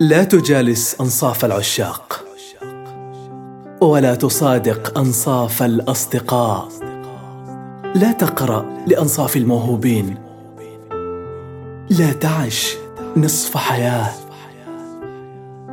لا 0.00 0.24
تجالس 0.24 1.00
أنصاف 1.00 1.44
العشاق 1.44 2.24
ولا 3.80 4.14
تصادق 4.14 4.98
أنصاف 4.98 5.62
الأصدقاء. 5.62 6.68
لا 7.94 8.12
تقرأ 8.12 8.84
لأنصاف 8.86 9.36
الموهوبين. 9.36 10.18
لا 11.90 12.12
تعش 12.12 12.76
نصف 13.16 13.56
حياة 13.56 14.12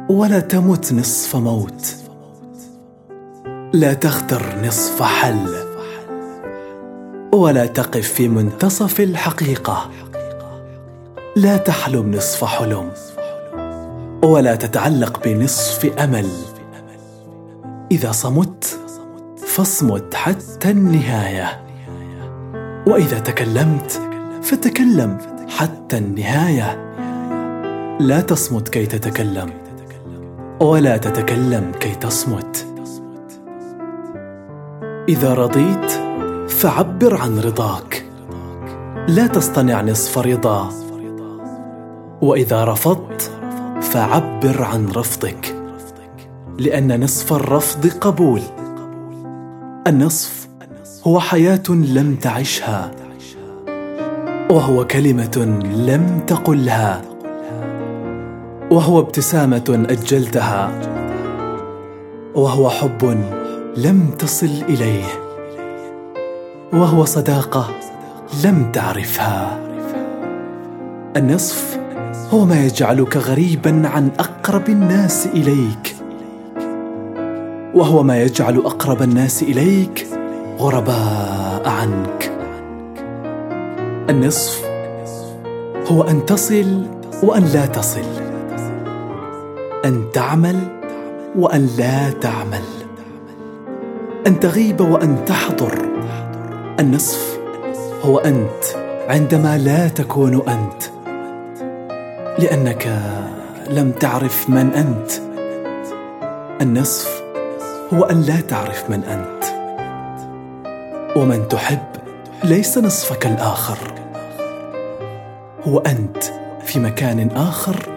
ولا 0.10 0.40
تمت 0.40 0.94
نصف 0.94 1.36
موت. 1.36 1.96
لا 3.74 3.94
تختر 3.94 4.56
نصف 4.64 5.02
حل 5.02 5.56
ولا 7.34 7.66
تقف 7.66 8.14
في 8.14 8.28
منتصف 8.28 9.00
الحقيقة. 9.02 9.90
لا 11.36 11.58
تحلم 11.58 12.12
نصف 12.12 12.44
حلم. 12.44 12.92
ولا 14.24 14.56
تتعلق 14.56 15.24
بنصف 15.24 16.00
أمل. 16.00 16.28
إذا 17.92 18.12
صمت 18.12 18.80
فاصمت 19.38 20.14
حتى 20.14 20.72
النهاية. 20.72 21.64
وإذا 22.88 23.20
تكلمت 23.20 24.02
فتكلم 24.42 25.18
حتى 25.50 25.98
النهاية. 25.98 26.94
لا 28.00 28.22
تصمت 28.22 28.70
كي 28.70 28.86
تتكلم 28.86 29.50
ولا 30.62 30.98
تتكلم 30.98 31.72
كي 31.80 31.96
تصمت. 31.96 32.68
إذا 35.10 35.34
رضيت 35.34 35.92
فعبر 36.50 37.18
عن 37.18 37.40
رضاك. 37.40 38.06
لا 39.08 39.28
تصطنع 39.28 39.82
نصف 39.82 40.18
رضا. 40.18 40.70
وإذا 42.22 42.64
رفضت 42.66 43.32
فعبر 43.84 44.64
عن 44.64 44.88
رفضك 44.88 45.56
لأن 46.60 47.04
نصف 47.04 47.34
الرفض 47.34 47.88
قبول. 47.88 48.42
النصف 49.88 50.48
هو 51.08 51.20
حياة 51.20 51.64
لم 51.70 52.16
تعشها 52.16 52.92
وهو 54.50 54.88
كلمة 54.88 55.62
لم 55.76 56.20
تقلها 56.28 57.02
وهو 58.72 59.00
ابتسامة 59.00 59.86
أجلتها 59.90 60.72
وهو 62.36 62.70
حب 62.70 63.24
لم 63.78 64.10
تصل 64.20 64.52
إليه 64.70 65.06
وهو 66.74 67.06
صداقة 67.06 67.70
لم 68.44 68.72
تعرفها. 68.72 69.60
النصف 71.18 71.83
هو 72.14 72.46
ما 72.46 72.66
يجعلك 72.66 73.18
غريبا 73.18 73.82
عن 73.86 74.12
أقرب 74.20 74.70
الناس 74.70 75.28
إليك. 75.28 75.96
وهو 77.74 78.04
ما 78.04 78.22
يجعل 78.22 78.58
أقرب 78.58 79.02
الناس 79.02 79.44
إليك 79.44 80.08
غرباء 80.60 81.70
عنك. 81.70 82.32
النصف 84.10 84.66
هو 85.88 86.02
أن 86.02 86.26
تصل 86.26 86.86
وأن 87.24 87.44
لا 87.44 87.66
تصل. 87.66 88.06
أن 89.86 90.06
تعمل 90.14 90.60
وأن 91.36 91.70
لا 91.78 92.10
تعمل. 92.10 92.64
أن 94.28 94.40
تغيب 94.40 94.82
وأن 94.82 95.26
تحضر. 95.26 95.86
النصف 96.80 97.40
هو 98.04 98.18
أنت 98.18 98.64
عندما 99.10 99.58
لا 99.58 99.88
تكون 99.88 100.36
أنت. 100.36 100.93
لأنك 102.40 102.88
لم 103.70 103.92
تعرف 103.92 104.50
من 104.50 104.74
أنت. 104.74 105.12
النصف 106.62 107.24
هو 107.94 108.04
أن 108.04 108.22
لا 108.22 108.42
تعرف 108.42 108.90
من 108.90 109.04
أنت. 109.04 109.44
ومن 111.18 111.48
تحب 111.48 111.86
ليس 112.44 112.78
نصفك 112.78 113.26
الآخر. 113.26 113.78
هو 115.68 115.80
أنت 115.80 116.24
في 116.66 116.80
مكان 116.80 117.32
آخر 117.32 117.90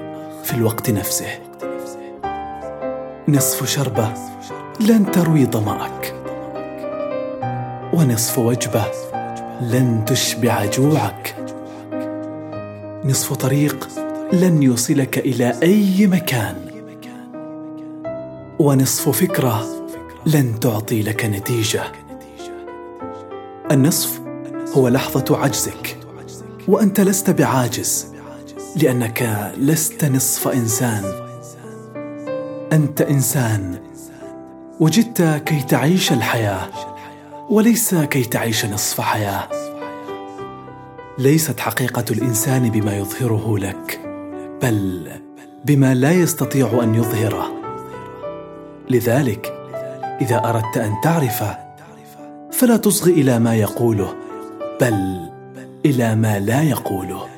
في 0.44 0.54
الوقت 0.54 0.90
نفسه. 0.90 1.38
نصف 3.28 3.68
شربة 3.68 4.12
لن 4.80 5.10
تروي 5.10 5.46
ظماك 5.46 6.14
ونصف 7.92 8.38
وجبة 8.38 8.84
لن 9.60 10.04
تشبع 10.06 10.64
جوعك. 10.64 11.34
نصف 13.04 13.32
طريق 13.32 13.88
لن 14.32 14.62
يوصلك 14.62 15.18
إلى 15.18 15.58
أي 15.62 16.06
مكان. 16.06 16.56
ونصف 18.58 19.08
فكرة 19.08 19.66
لن 20.26 20.60
تعطي 20.60 21.02
لك 21.02 21.24
نتيجة. 21.24 21.82
النصف 23.70 24.20
هو 24.76 24.88
لحظة 24.88 25.36
عجزك 25.38 25.96
وأنت 26.68 27.00
لست 27.00 27.30
بعاجز 27.30 28.06
لأنك 28.76 29.52
لست 29.58 30.04
نصف 30.04 30.48
إنسان. 30.48 31.04
أنت 32.72 33.00
إنسان 33.00 33.78
وجدت 34.80 35.22
كي 35.22 35.62
تعيش 35.62 36.12
الحياة 36.12 36.68
وليس 37.50 37.94
كي 37.94 38.24
تعيش 38.24 38.64
نصف 38.64 39.00
حياة. 39.00 39.48
ليست 41.18 41.60
حقيقة 41.60 42.04
الإنسان 42.10 42.70
بما 42.70 42.96
يظهره 42.96 43.58
لك. 43.58 44.05
بل 44.62 45.10
بما 45.64 45.94
لا 45.94 46.12
يستطيع 46.12 46.82
أن 46.82 46.94
يظهره. 46.94 47.52
لذلك 48.90 49.52
إذا 50.20 50.48
أردت 50.48 50.76
أن 50.76 50.94
تعرفه 51.02 51.58
فلا 52.52 52.76
تصغ 52.76 53.06
إلى 53.06 53.38
ما 53.38 53.54
يقوله 53.54 54.14
بل 54.80 55.30
إلى 55.86 56.14
ما 56.14 56.38
لا 56.38 56.62
يقوله. 56.62 57.35